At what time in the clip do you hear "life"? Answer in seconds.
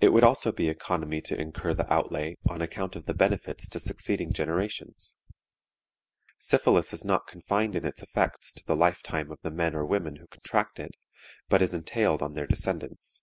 8.74-9.04